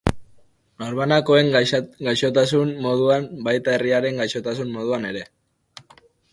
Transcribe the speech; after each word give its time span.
Norbanakoen 0.83 1.51
gaixotasun 1.57 2.73
moduan 2.87 3.29
baita 3.51 3.77
herriaren 3.77 4.21
gaixotasun 4.25 4.77
moduan 4.81 5.09
ere. 5.15 5.27